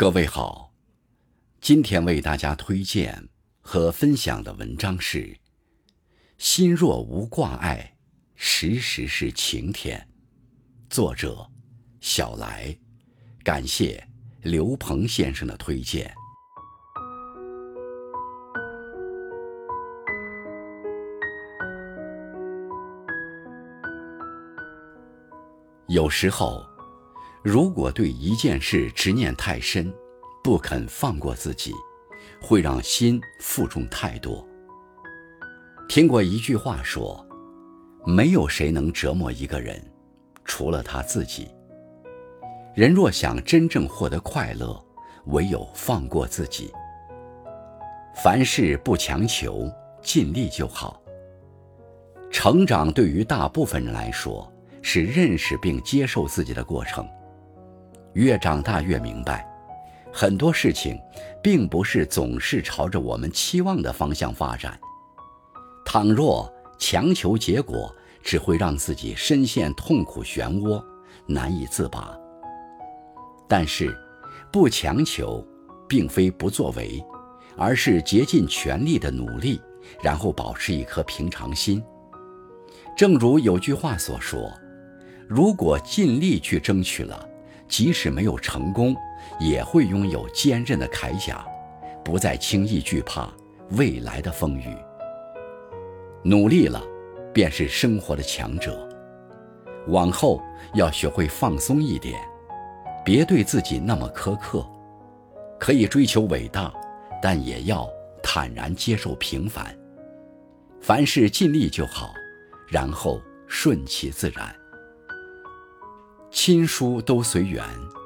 [0.00, 0.72] 各位好，
[1.60, 3.28] 今天为大家推荐
[3.60, 5.18] 和分享的文章是
[6.38, 7.98] 《心若无挂碍，
[8.34, 10.08] 时时是晴天》，
[10.94, 11.46] 作者
[12.00, 12.74] 小来，
[13.44, 14.02] 感谢
[14.40, 16.10] 刘鹏先生的推荐。
[25.88, 26.64] 有时候，
[27.42, 29.90] 如果对一件事执念太深，
[30.44, 31.72] 不肯放过自己，
[32.40, 34.46] 会让心负重太多。
[35.88, 37.26] 听过一句话说
[38.04, 39.82] ：“没有谁能折磨一个人，
[40.44, 41.48] 除了他自己。”
[42.76, 44.78] 人若想真正获得快乐，
[45.26, 46.70] 唯有放过自己。
[48.22, 49.66] 凡事不强求，
[50.02, 51.02] 尽力就好。
[52.30, 57.08] 成长对于大部分人来说，是认识并接受自己的过程。
[58.14, 59.46] 越长大越明白，
[60.12, 60.98] 很多事情
[61.42, 64.78] 并不是总是朝着我们期望的方向发展。
[65.84, 70.82] 倘若强求结果，只会让自己深陷痛苦漩涡，
[71.26, 72.16] 难以自拔。
[73.48, 73.96] 但是，
[74.52, 75.44] 不强求，
[75.88, 77.02] 并非不作为，
[77.56, 79.60] 而是竭尽全力的努力，
[80.02, 81.82] 然后保持一颗平常心。
[82.96, 84.52] 正如有句话所说。
[85.28, 87.29] 如果尽力去争取了，
[87.70, 88.94] 即使没有成功，
[89.38, 91.46] 也会拥有坚韧的铠甲，
[92.04, 93.32] 不再轻易惧怕
[93.70, 94.76] 未来的风雨。
[96.22, 96.82] 努力了，
[97.32, 98.86] 便是生活的强者。
[99.86, 100.42] 往后
[100.74, 102.20] 要学会放松一点，
[103.04, 104.66] 别对自己那么苛刻。
[105.58, 106.72] 可以追求伟大，
[107.22, 107.88] 但也要
[108.22, 109.74] 坦然接受平凡。
[110.80, 112.12] 凡事尽力就好，
[112.66, 114.54] 然后顺其自然。
[116.30, 117.64] 亲疏都随缘，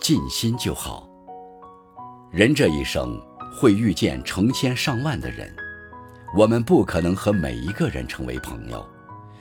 [0.00, 1.06] 尽心就好。
[2.30, 3.20] 人这一生
[3.52, 5.54] 会遇见成千上万的人，
[6.34, 8.84] 我们不可能和每一个人成为朋友，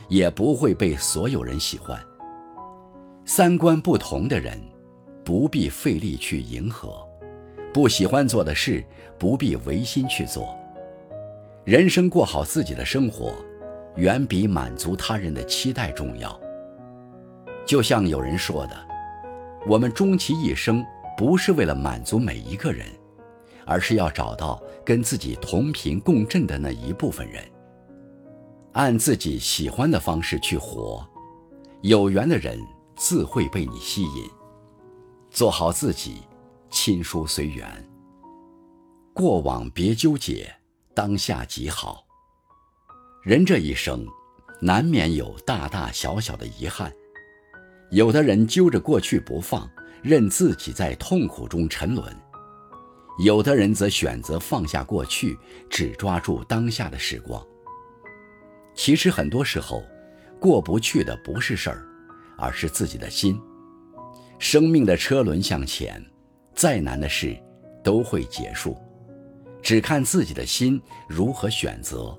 [0.10, 1.98] 也不会被所有人喜欢。
[3.24, 4.60] 三观不同的人，
[5.24, 6.90] 不必费力去迎合；
[7.74, 8.84] 不喜欢做的事，
[9.18, 10.54] 不必违心去做。
[11.64, 13.34] 人生过好自己的生活，
[13.96, 16.40] 远比满足他人的期待重要。
[17.66, 18.88] 就像有人说的，
[19.66, 20.86] 我们终其一生
[21.18, 22.88] 不是为了满足每一个人，
[23.66, 27.44] 而是要找到跟自己同频共振的那一部分人，
[28.74, 31.04] 按自己喜欢的方式去活，
[31.82, 32.60] 有缘的人
[32.96, 34.30] 自会被你吸引。
[35.32, 36.22] 做好自己，
[36.70, 37.66] 亲疏随缘。
[39.14, 40.54] 过往别纠结，
[40.94, 42.06] 当下即好。
[43.24, 44.06] 人这一生，
[44.62, 46.94] 难免有大大小小的遗憾。
[47.92, 49.70] 有的人揪着过去不放，
[50.02, 52.06] 任自己在痛苦中沉沦；
[53.24, 55.38] 有的人则选择放下过去，
[55.70, 57.42] 只抓住当下的时光。
[58.74, 59.84] 其实很多时候，
[60.40, 61.86] 过不去的不是事儿，
[62.38, 63.40] 而是自己的心。
[64.38, 66.04] 生命的车轮向前，
[66.54, 67.38] 再难的事
[67.84, 68.76] 都会结束，
[69.62, 72.18] 只看自己的心如何选择。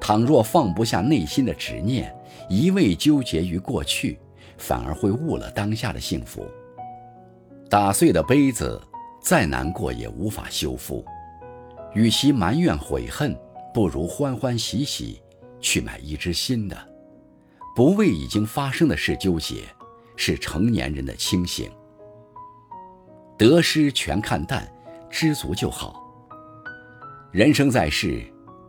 [0.00, 2.10] 倘若放不下内心的执念，
[2.48, 4.18] 一味纠结于过去。
[4.60, 6.46] 反而会误了当下的幸福。
[7.68, 8.80] 打碎的杯子，
[9.22, 11.04] 再难过也无法修复。
[11.94, 13.36] 与其埋怨悔恨，
[13.72, 15.20] 不如欢欢喜喜
[15.60, 16.76] 去买一只新的。
[17.74, 19.62] 不为已经发生的事纠结，
[20.14, 21.70] 是成年人的清醒。
[23.38, 24.70] 得失全看淡，
[25.08, 26.00] 知足就好。
[27.32, 28.22] 人生在世，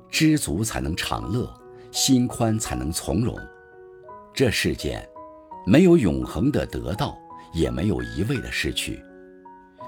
[0.10, 1.54] 知足才能长乐，
[1.92, 3.38] 心宽才能从容。
[4.34, 5.06] 这世间。
[5.66, 7.18] 没有永恒的得到，
[7.54, 9.04] 也没有一味的失去，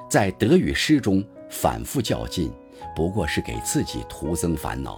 [0.10, 2.52] 在得与失中反复较劲，
[2.96, 4.98] 不过是给自己徒增烦恼。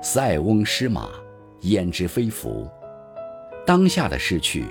[0.00, 1.10] 塞翁失马，
[1.62, 2.66] 焉知非福？
[3.66, 4.64] 当下的失去，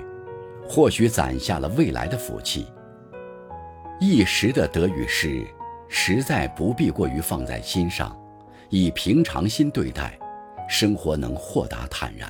[0.66, 2.66] 或许攒下了未来的福气。
[4.00, 5.46] 一时的得与失，
[5.88, 8.18] 实在不必过于放在心上，
[8.68, 10.18] 以平常心对待，
[10.68, 12.28] 生活能豁达坦然。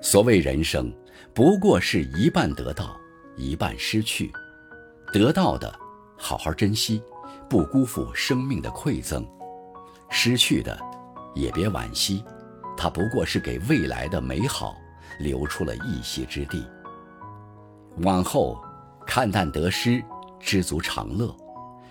[0.00, 0.92] 所谓人生。
[1.34, 2.96] 不过是一半得到，
[3.36, 4.30] 一半失去。
[5.12, 5.72] 得到的，
[6.16, 7.02] 好好珍惜，
[7.48, 9.22] 不辜负生命的馈赠；
[10.08, 10.78] 失去的，
[11.34, 12.24] 也别惋惜，
[12.76, 14.76] 它不过是给未来的美好
[15.18, 16.64] 留出了一席之地。
[17.98, 18.60] 往后，
[19.06, 20.02] 看淡得失，
[20.38, 21.34] 知足常乐，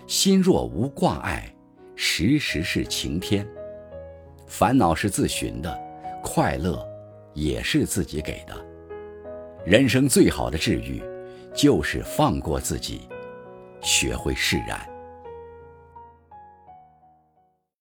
[0.06, 1.54] 心若无挂碍，
[1.94, 3.46] 时时是晴天。
[4.46, 5.78] 烦恼是自寻的，
[6.22, 6.84] 快乐
[7.34, 8.69] 也是自己给的。
[9.64, 11.02] 人生最好的治愈，
[11.54, 13.02] 就是放过自己，
[13.82, 14.89] 学会释然。